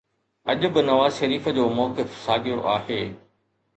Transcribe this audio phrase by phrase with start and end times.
[0.49, 3.01] اڄ به نواز شريف جو موقف ساڳيو آهي